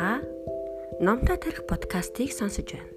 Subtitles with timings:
[0.00, 0.22] Та
[0.98, 2.88] Номтой тарих подкастыг сонсож байна.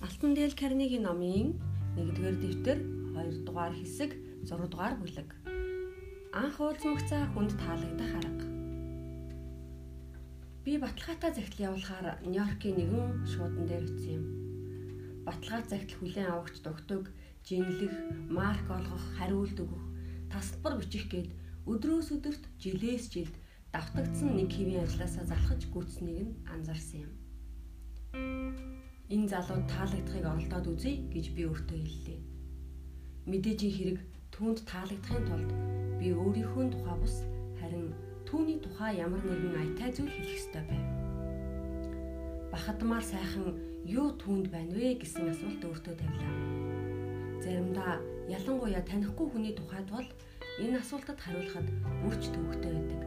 [0.00, 1.60] Алтан дээл Карнегийн номын
[2.00, 2.78] 1-р дэвтэр
[3.12, 4.16] 2 дугаар хэсэг
[4.48, 5.28] 6 дугаар бүлэг.
[6.32, 8.46] Анх уулзмагцаа хүнд таалагдах арга.
[10.64, 14.49] Би баталгаатай захидал явуулахаар Нью-Йоркийн нэгэн шуудан дээр үтсэн юм.
[15.26, 17.04] Баталгаа захидал хүлээн авахч дугтуг,
[17.44, 17.94] жинлэх,
[18.30, 19.84] марк олгох, хариулт өгөх,
[20.32, 21.30] тасалбар бичих гээд
[21.68, 23.34] өдрөөс өдөрт жилээс жилд
[23.72, 27.12] давтагдсан нэг хэвийн ажилласаа залхаж гүйтснийг нь анзаарсан юм.
[29.14, 32.20] Энэ залуу таалагдахыг оролдоод үзье гэж би өөртөө хэллээ.
[33.30, 33.98] Мэдээж хэрэг
[34.34, 35.50] түүнд таалагдахын тулд
[36.00, 37.16] би өөрийнхөө тухай бус
[37.58, 37.94] харин
[38.26, 40.84] түүний тухай ямар нэгэн аятай зүйл хэлэх ёстой байв.
[42.50, 46.34] Бахадмаар сайхан юу түүнд байна вэ гэсэн асуулт өөртөө тавилаа.
[47.40, 47.92] Заримдаа
[48.28, 50.08] ялангуяа танихгүй хүний тухайд бол
[50.60, 51.68] энэ асуултад хариулахад
[52.04, 53.02] үрч төвөгтэй байдаг.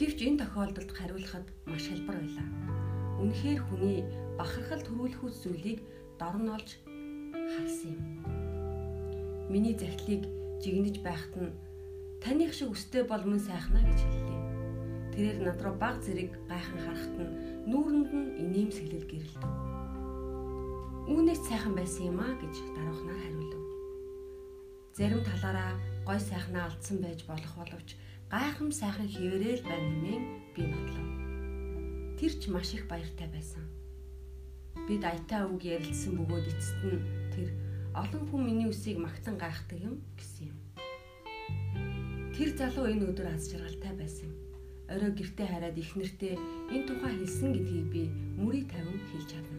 [0.00, 2.48] Гэвч энэ тохиолдолд хариулахад маш хялбар байлаа.
[3.20, 3.98] Үнэхээр хүний
[4.40, 5.78] бахархал төрүүлэх зүйлийг
[6.18, 6.70] дор нь олж
[7.52, 8.02] харсан юм.
[9.52, 10.24] Миний захидлыг
[10.64, 11.52] жигнэж байхад нь
[12.24, 14.42] таних шиг өстэй бол мөн сайхна гэж хэллээ.
[15.12, 19.52] Тэрээр над руу баг зэрэг гайхан харахад нь нүүрэнд нь инээмсэглэл гэрэлдэв.
[21.08, 23.62] Үүнээс сайхан байсан юм а гэж даруухнаар хариулв.
[24.96, 25.72] Зарим талаараа
[26.04, 27.96] гой сайхнаа алдсан байж болох боловч
[28.32, 31.08] гайхам сайхан хിവэрэл байна нэмэн би бодлоо.
[32.20, 33.64] Тэр ч маш их баяртай байсан.
[34.88, 37.48] Бид аятаа үг ярилцсан бөгөөд эцэст нь тэр
[37.96, 40.58] олон хүн миний үсийг магтан гайхдаг юм гэсэн юм.
[42.34, 44.30] Тэр залуу энэ өдөр аз жаргалтай байсан.
[44.84, 46.34] Орой гэртээ хараад их нэртээ
[46.74, 48.02] энэ тухай хэлсэн гэдгийг би
[48.36, 49.58] мөрий тавин хэлж чадна.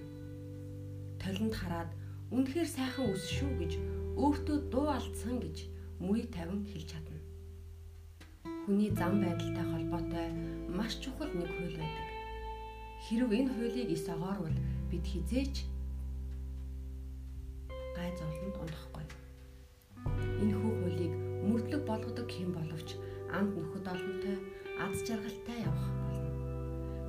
[1.17, 1.89] Толинд хараад
[2.29, 3.73] үнэхээр сайхан үс шүү гэж
[4.21, 5.65] өөртөө дуу алдсан гэж
[5.97, 7.17] мөрий тавин хэлж чадна.
[8.69, 10.27] Хүний зам байдалтай холбоотой
[10.69, 12.07] маш чухал нэг хууль байдаг.
[13.05, 14.57] Хэрв энэ хуулийг ис огоорвол
[14.93, 15.65] бид хизээч
[17.97, 19.05] гай зовлонд унахгүй.
[20.41, 21.13] Энэ хуулийг
[21.49, 22.89] мөрдлөг болгодог хэм боловч
[23.33, 24.37] амд нөхөд олонтой
[24.79, 26.31] аз жаргалтай явах болно.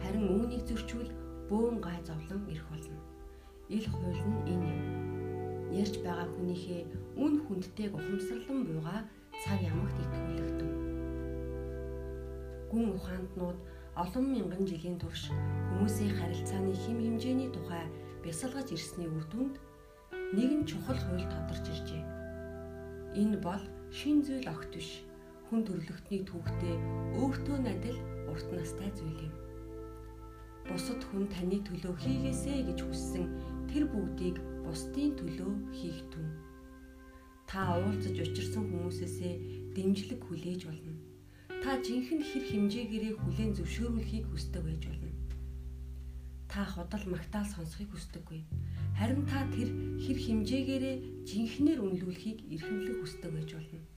[0.02, 1.10] Харин үүнийг зөрчвөл
[1.50, 2.98] бөөн гай зовлон ирэх болно.
[3.68, 4.82] Ил хууль нь энэ юм.
[5.74, 6.82] Ярьж байгаа хүнийхээ
[7.18, 9.00] үн хүндтэйг ухамсарлан буйгаа
[9.42, 10.70] цаг ямагт итгүүлэгдэв.
[12.70, 13.58] Гүн ухаантнууд
[13.96, 15.32] олон мянган жилийн турш
[15.74, 17.84] хүмүүсийн харилцааны хим хэмжээний тухай
[18.22, 19.56] бясалгаж ирсний үр дүнд
[20.36, 22.04] нэгэн чухал хууль тодорч иржээ.
[23.16, 25.05] Энэ бол шин зүйл огт биш.
[25.46, 26.74] Хүн төрлөختний түүхтэй
[27.22, 27.96] өөртөө надад
[28.26, 29.34] урт настай зүйл юм.
[30.66, 33.26] Бусад хүн таны төлөө хийгээсэ гэж хүссэн
[33.70, 36.26] тэр бүгдийг бусдын төлөө хийх түн.
[37.46, 39.34] Та уулзаж учирсан хүмүүсээсээ
[39.78, 40.94] дэмжлэг хүлээж болно.
[41.62, 45.10] Та жинхэнэ хэр хэмжээгээрээ хүлээн зөвшөөрүүлэхийг хүсдэг байж болно.
[46.50, 48.42] Та худал магтаал сонсхийг хүсдэггүй.
[48.98, 49.70] Харин та тэр
[50.02, 53.95] хэр хэмжээгээрээ жинхнэр үнэлүүлэхийг эрхэмлэх хүсдэг байж болно.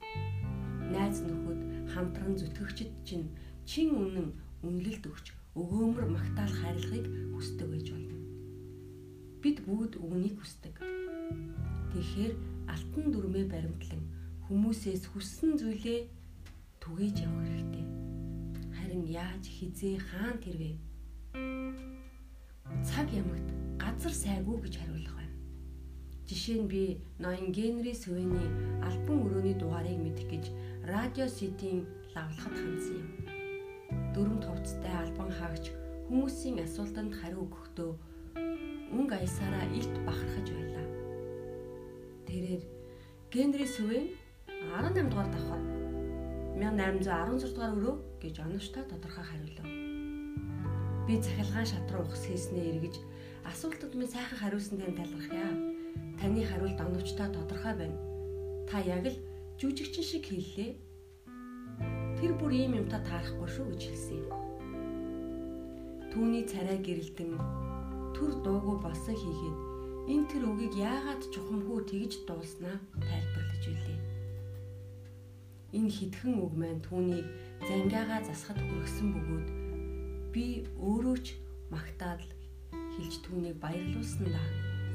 [0.90, 1.60] Найз нөхөд
[1.92, 3.26] хамтран зүтгэгчд чинь
[3.64, 4.28] чин үнэн
[4.66, 8.18] үнэлэлт өгч өгөөмөр магтаал хайрлахыг хүсдэг байж болно.
[9.42, 10.74] Бид бүгд үүнийг хүсдэг.
[11.90, 12.32] Тэгэхээр
[12.70, 14.02] алтан дүрмээ баримтлан
[14.46, 16.00] хүмүүсээс хүссэн зүйлээ
[16.82, 17.86] түгээж явах хэрэгтэй.
[18.74, 20.74] Харин яаж хизээ хаан тэрвэ?
[22.82, 25.36] Цаг ямагт газар сайгүй гэж хариулах байна.
[26.26, 26.82] Жишээ нь би
[27.18, 28.48] ноён Генри Сувений
[28.86, 30.44] альбом өрөөний дугаарыг мэдэх гэж
[30.90, 33.08] радио сетийн лавлахад хандсан юм.
[34.14, 35.70] Дөрөв товцтой альбом хаагч
[36.10, 37.90] хүмүүсийн асуултанд хариу өгөхдөө
[38.98, 40.86] өнгө аясаараа илт бахархаж байлаа.
[42.26, 42.62] Тэрээр
[43.30, 44.06] Генри Сувен
[44.50, 45.62] 18 дугаар давхар
[46.58, 49.68] 1816 дугаар өрөө гэж оновчтой тодорхой хариулав.
[51.06, 52.98] Би цахилгаан шат руу ухс хийснээ эргэж
[53.46, 55.54] асуултад минь сайхан хариулсан дээр талархъя.
[56.18, 57.98] Таны хариулт оновчтой тодорхой байна.
[58.66, 59.29] Та яг л
[59.60, 60.72] жүжигчин шиг хэллээ.
[62.16, 64.32] Тэр бүр ийм юмтай таарахгүй шүү гэж хэлсэн юм.
[66.08, 67.36] Түүний царай гэрэлтэн
[68.16, 69.58] төр дуугүй болсон хийгээд
[70.16, 74.00] энэ тэр үгийг яагаад чухамгүй тэгж дуулснаа тайлбарлаж үлээ.
[75.76, 77.28] Энэ хитгэн үг маань түүнийг
[77.68, 79.48] зангиагаа засахад хүргэсэн бөгөөд
[80.32, 81.36] би өөрөө ч
[81.68, 82.24] магтаал
[82.96, 84.40] хэлж түүнийг баярлуулсан да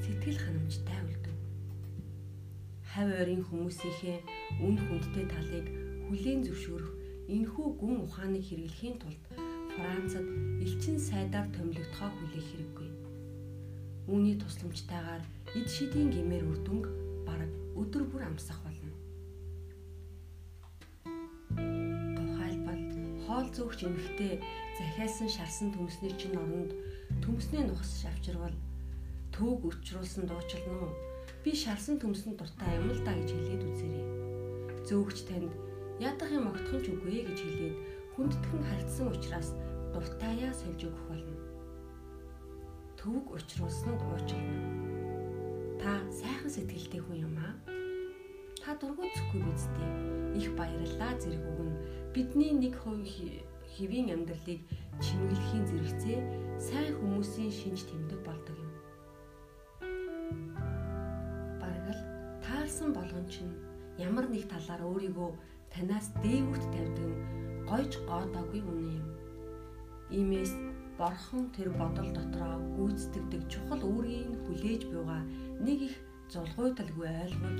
[0.01, 1.25] сэтгэл ханамжтай үлдээ
[2.95, 4.18] 50-20-ын хүмүүсийнхээ
[4.63, 5.68] үнд хүндтэй талыг
[6.07, 6.94] хүлээн зөвшөөрөх
[7.27, 9.24] энэхүү гүн ухааныг хэрэглэхийн тулд
[9.75, 10.24] Францад
[10.63, 12.89] элчин сайдаар томилогдохоо хүлээх хэрэггүй.
[14.07, 15.24] Үүний тусламжтайгаар
[15.59, 16.86] эд шидийн гэмээр үрдөнг
[17.27, 18.95] бараг өдөр бүр амсах болно.
[22.15, 22.83] Тухайлбал
[23.27, 24.39] хоол зөөгч эмэгтэй
[24.80, 26.71] захиалсан шарсан төмсний чин оронд
[27.19, 28.56] төмсний нухас шавчрвал
[29.36, 31.14] түүг өчрүүлсэн дуучлан нь
[31.45, 34.06] би шарсан төмсөн дуртай юм л да гэж хэлээд үзээрэй.
[34.89, 35.53] Зөөгч танд
[36.01, 37.75] ядах юм огтхон ч үгүй гэж хэлээд
[38.18, 39.53] хүндтгэн харьцсан учраас
[39.94, 41.38] дуртаяа сольж өгөх болно.
[42.97, 44.57] Төвөг учруулсанд уучлана.
[45.77, 47.53] Та сайхан сэтгэлтэй хүн юм аа.
[48.57, 49.94] Та дургуутсахгүй биз дээ.
[50.41, 51.77] Их баярлалаа зэрэг өгнө.
[52.09, 53.06] Бидний нэг хувь
[53.77, 54.65] хэвийн амьдралыг
[54.98, 56.19] чимэглэхийн зэрэгцээ
[56.57, 58.64] сайн хүмүүсийн шинж тэмдэг болдог юм.
[62.75, 63.56] Таарсан болгон чинь
[63.98, 65.31] ямар нэг талаар өөрийгөө
[65.72, 67.12] танаас дээгүрт тавьдаг
[67.72, 69.07] гойж гоодоогүй үнэ юм.
[70.12, 70.51] Иймээс
[71.00, 75.24] борхон тэр бодол дотроо гүйцэтгэдэг чухал үүргийг хүлээж буйгаа
[75.63, 75.95] нэг их
[76.27, 77.60] зулгуйталгүй ойлгож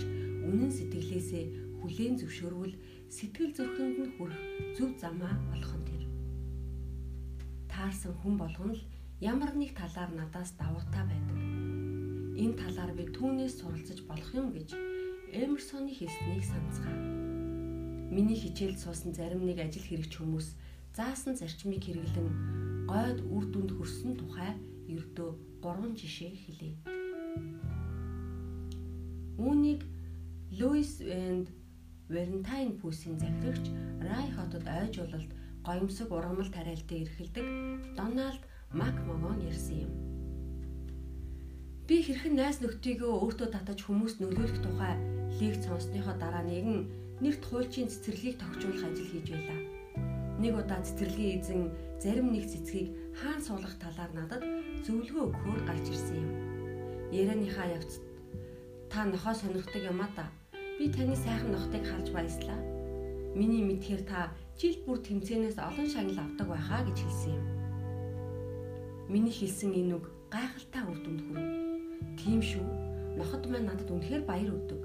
[0.52, 1.46] үнэн сэтгэлээсээ
[1.80, 2.76] хүлээн зөвшөөрвөл
[3.08, 4.42] сэтгэл зүрхэнд нь хүрэх
[4.76, 6.04] зөв замаа болох нь тэр.
[7.72, 8.84] Таарсан хүн болгоно л
[9.24, 11.40] ямар нэг талаар надаас давуутай байдаг.
[12.36, 14.76] Энэ талаар би түүнээс суралцаж болох юм гэж
[15.36, 16.96] Эмерсоны хэлснийг санацгаа.
[18.08, 20.56] Миний хичээлд суусан зарим нэг ажил хэрэгч хүмүүс
[20.96, 24.56] заасан зарчмыг хэрэглэн гойд үр дүнд хүрсэн тухай
[24.88, 26.80] ердөө 3 жишээ хэлье.
[29.36, 29.84] Үүнийг
[30.56, 31.52] Луис энд
[32.08, 33.68] Валентайн пүүсийн захирагч
[34.08, 35.32] Рай хотод ойж бололд
[35.68, 37.46] гоёмсог ургамал тариалтай эрхэлдэг
[38.00, 38.40] Дональд
[38.72, 40.15] Макмогон ярьсан юм.
[41.86, 44.98] Би хэрхэн найз нөхдийгөө өөртөө татаж хүмүүст нөлөөлөх тухай
[45.38, 46.90] лекц сонссныхоо дараа нэгэн
[47.22, 49.60] нэрт хуульчийн цэцэрлэгийг тогтжуулах ажил хийж байлаа.
[50.42, 51.62] Нэг удаа цэцэрлэгийн эзэн
[52.02, 52.90] зарим нэг цэцгийг
[53.22, 54.42] хаан суулгах талаар надад
[54.82, 56.34] зөвлөгөө өгөхөөр гарч ирсэн юм.
[57.14, 58.02] Ярианыхаа явц
[58.90, 60.26] та нохоо сонирхдаг юм а да.
[60.82, 62.60] Би таны сайхан нохтыг харж баярлаа.
[63.38, 67.46] Миний мэдхээр та жил бүр тэмцээнээс олон шагнал авдаг байхаа гэж хэлсэн юм.
[69.06, 71.65] Миний хэлсэн энэ үг гайхалтай үр дүнд хүрв.
[72.20, 72.66] Тийм шүү.
[73.20, 74.82] Ноход маань надад үнэхээр баяр өгдөг.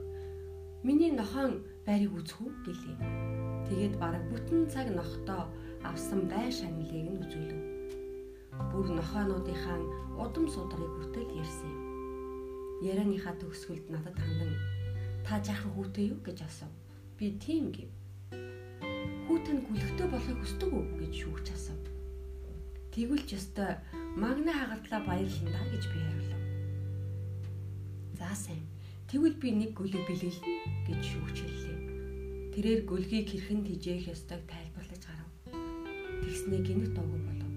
[0.86, 2.96] Миний нохоон байрыг үзэх үү гэлээ.
[3.68, 5.50] Тэгээд бараг бүтэн цаг нохтоо
[5.84, 7.60] авсан бай шагналыг нь үзүүлв.
[8.70, 9.78] Бүр нохоонуудынхаа
[10.20, 11.84] удам судрыг хүртэл ярьсан юм.
[12.80, 14.52] Ярианыхаа төгсгөлд надад хандан
[15.24, 16.72] та жаахан хүүтэй юу гэж асуув.
[17.16, 17.90] Би тийм гэв.
[19.28, 21.84] Хүүтэн гүлгтэй болохыг хүсдэг үү гэж шүүгч асуув.
[22.90, 23.78] Тэгвэл ч ёстой
[24.16, 26.39] магна хагардлаа баярлалаа гэж би хариулав.
[28.30, 28.62] За сайн.
[29.10, 31.78] Тэгвэл би нэг гүлийг бэлгэлнэ гэж шүүгч хэллээ.
[32.54, 35.30] Тэрээр гүлгийг хэрхэн тижээх ёстойг тайлбарлаж гарав.
[36.22, 37.50] Тэгснээ гинт дуугүй болов.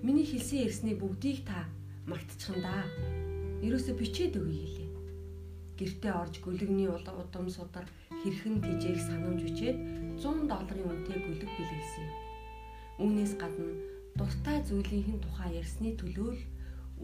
[0.00, 1.68] Миний хэлсэн ярьсныг бүгдийг та
[2.08, 2.88] мартчихандаа.
[3.60, 4.90] Ерөөсө бичээд өгье хэлээ.
[5.76, 7.84] Гэртээ орж гүлэгний удам судар
[8.24, 9.76] хэрхэн тижээх санамж бичээд
[10.16, 12.16] 100 долларын үнэтэй гүлэг бэлгэлсэн юм.
[13.04, 13.68] Үүнээс гадна
[14.16, 16.42] дуртай зүйлийн тухай ярьсны төлөө л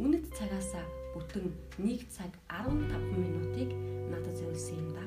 [0.00, 1.48] үнэт цагаасаа бүтэн
[1.80, 3.70] 1 цаг 15 минутыг
[4.12, 5.04] надад зориулсан юм да.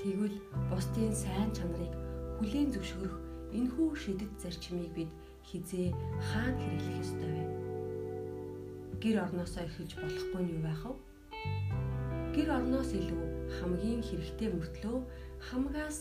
[0.00, 0.36] Тэгвэл
[0.72, 1.92] бусдын сайн чанарыг
[2.40, 3.16] хүлээн зөвшөөрөх
[3.52, 5.10] энэхүү шидэт зарчмыг бид
[5.44, 5.92] хизээ
[6.28, 7.44] хаана хэрэглэх ёстой вэ?
[9.02, 10.96] Гэр орноосоо эхэлж болохгүй нь юу байх вэ?
[12.34, 13.24] Гэр орноос илүү
[13.60, 14.98] хамгийн хэрэгтэй мөртлөө
[15.48, 15.98] хамгаас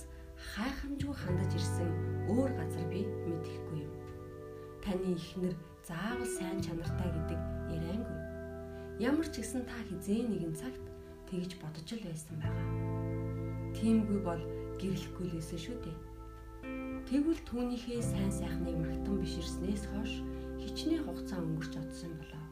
[0.52, 1.90] хайхамжгүй хандаж ирсэн
[2.32, 3.94] өөр газар би мэдэхгүй юм.
[4.84, 7.40] Таны ихнэр заавал сайн чанартай гэдэг
[7.75, 8.20] яриангүй.
[9.04, 10.84] Ямар ч гэсэн та хизээ нэгэн цагт
[11.28, 12.68] тэгж бодож л байсан байгаа.
[13.75, 14.44] Тиймгүй бол
[14.80, 15.98] гэрлэхгүй л байсан шүү дээ.
[17.12, 20.24] Тэгвэл түүнийхээ сайн сайхныг магтан биширснээс хойш
[20.63, 22.44] хичнээн хугацаа өнгөрч одсон болоо.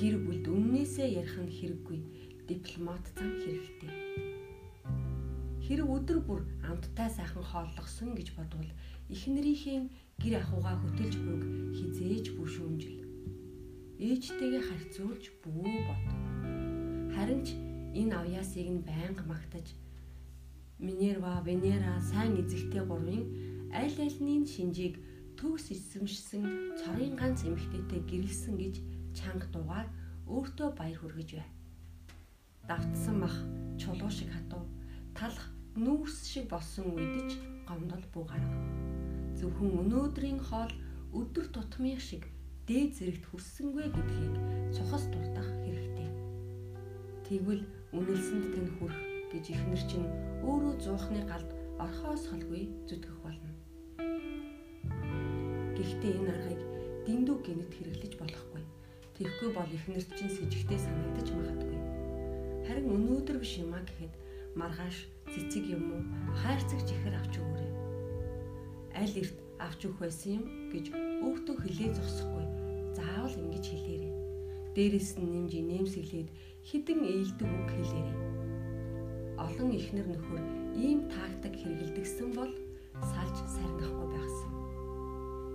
[0.00, 2.00] Гэр бүлд үннээсээ ярих нь хэрэггүй
[2.48, 3.92] дипломат зам хэрэгтэй.
[5.68, 8.70] Хэрэг өдөр бүр амттай сайхан хооллогсон гэж бодвол
[9.12, 9.78] эхнэрийнхээ
[10.22, 11.42] гэр ахуйгаа хөтөлж буйг
[11.74, 12.98] хизээж бүр шүүмжил.
[13.98, 16.04] Ээжтэйгээ харьцуулж бүү бод.
[17.14, 17.58] Харин ч
[17.98, 19.66] энэ авьяасыг нь байнга магтаж
[20.78, 23.22] Минерва, Венера сайн эзэгтэй гурвын
[23.74, 24.94] аль альнийн шинжийг
[25.38, 26.42] төгс эзэмшсэн
[26.78, 28.74] цорын ганц эмэгтэйтэй гэрэлсэн гэж
[29.18, 29.88] чанга дугаар
[30.30, 31.48] өөртөө баяр хүргэж бай.
[32.70, 33.36] Давтсан мах
[33.74, 34.62] чулуу шиг хатуу
[35.18, 36.94] талах нүүрс шиг болсон
[37.26, 39.01] ч гомдол буу гарга.
[39.42, 40.70] Зөвхөн өнөөдрийн хоол
[41.18, 42.30] өдөр тутмын шиг
[42.70, 44.34] дээд зэрэгт хүрсэнгүй гэдгийг
[44.70, 46.10] цухас дурдах хэрэгтэй.
[47.26, 49.02] Тэгвэл үнэлсэнд тань хүрэх
[49.34, 50.06] гэж ихнэр чинь
[50.46, 51.50] өөрөө зуухны галд
[51.82, 53.50] орхоос холгүй зүтгэх болно.
[55.74, 56.62] Гэхдээ энэ аргыг
[57.10, 58.62] дэндүү гинэт хэрэглэж болохгүй.
[59.18, 61.78] Тэгэхгүй бол эхнэрт чинь с ิจ гтэй санагдаж магадгүй.
[62.70, 64.14] Харин өнөөдөр биш юм а гэхэд
[64.54, 64.96] маргааш
[65.34, 66.02] цэцэг юм уу
[66.38, 67.61] хайрцагч ихэр авч өгөөрэй.
[68.92, 70.86] Аль эрт авч өгөх байсан юм гэж
[71.24, 72.44] өвтөө хилээ зогсохгүй.
[72.92, 74.12] Заавал ингэж хэлээрэй.
[74.76, 76.28] Дээрээс нь нэмж нэмсэглээд
[76.68, 78.18] хідэн ээлдэг үг хэлээрэй.
[79.40, 80.42] Олон ихнэр нөхөр
[80.76, 82.52] ийм тактик хэрэгэлдэгсэн бол
[83.00, 84.52] салж сарнахгүй байгсан.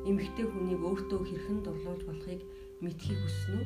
[0.09, 2.41] Эмэгтэй хүнийг өөртөө хэрхэн дурлуулж болохыг
[2.81, 3.65] мэдхийг хүснэ үү?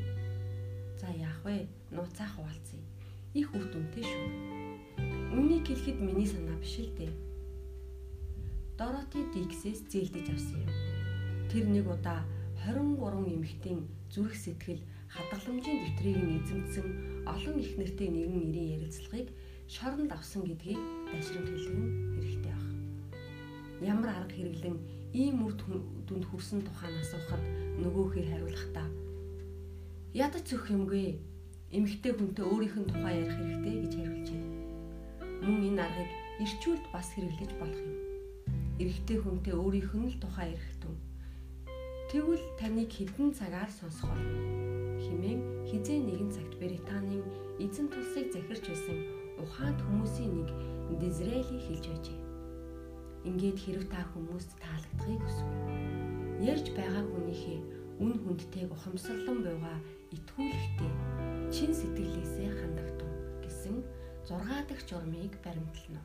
[1.00, 1.68] За яах вэ?
[1.96, 2.82] Нууцаах хуваалцъя.
[3.34, 4.28] Их дүнтэй шүү.
[5.32, 7.31] Үннийг хэлэхэд миний санаа биш л дээ.
[8.82, 10.74] Дороти Диксээс зээлдэж авсан юм.
[11.54, 12.26] Тэр нэг удаа
[12.66, 16.88] 23 эмэгтэйн зүрх сэтгэл хадгаламжийн дэвтрийг нь эзэмдсэн
[17.30, 19.30] олон их нэртэй нэгэн нэрийн ярилцлагыг
[19.70, 20.82] шоронд авсан гэдгийг
[21.14, 21.94] дашрамт хэлэх нь
[22.26, 22.74] хэрэгтэй баг.
[23.86, 24.78] Ямар арга хэрэглэн
[25.14, 25.54] ийм үр
[26.10, 27.44] дүнд хүрсэн тухайн асуухад
[27.86, 28.90] нөгөөхөр хариулахдаа
[30.26, 31.22] ядаж зөх юмгүй
[31.70, 34.42] эмэгтэй хүнтэй өөрийнх нь тухай ярих хэрэгтэй гэж хариулжээ.
[35.46, 36.10] Мөн энэ аргыг
[36.42, 38.01] ирчүүлд бас хэрэглэж болох юм.
[38.82, 40.98] Эрэгтэй хүнтэй өөрийнх нь л тухай тун.
[42.10, 44.42] Тэгвэл таныг хэдэн цагаар сонсох болно.
[44.98, 47.22] Химэн хизээ нэгэн цагт Британийн
[47.62, 48.98] эзэн тулсыг захирч байсан
[49.38, 50.50] ухаанд хүмүүсийн нэг
[50.98, 52.20] Дизрели хэлж байжээ.
[53.30, 55.54] Ингээд хэрв та хүмүүст таалагдахыг хүсвэл
[56.52, 57.60] ярьж байгаа хүнийхээ
[58.02, 59.78] үн хүндтэйг ухамсарлан буйгаа
[60.10, 60.94] итгүүлэхдээ
[61.54, 63.12] чин сэтгэлээсээ хандагдав
[63.46, 63.78] гэсэн
[64.26, 66.02] 6 дахь журмыг баримтлана.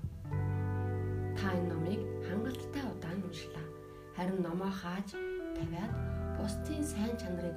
[4.16, 5.12] Харин номоо хааж
[5.56, 5.92] тавиад
[6.40, 7.56] бусдын сайн чанарыг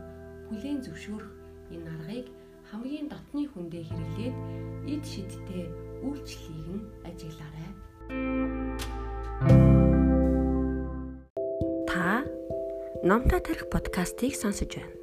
[0.52, 1.32] хүлээн зөвшөөрөх
[1.72, 2.28] энэ аргыг
[2.68, 4.36] хамгийн дотны хүндээ хэрэглээд
[4.92, 5.66] эд шидтэй
[6.04, 7.72] үйлчлэлийг нь ажиглаарай.
[11.88, 12.28] Та
[13.08, 14.99] Номтой тарих подкастыг сонсож байна.